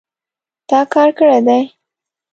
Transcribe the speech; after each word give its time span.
تا 0.69 0.79
کار 0.93 1.09
کړی 1.17 1.39
دی 1.47 1.61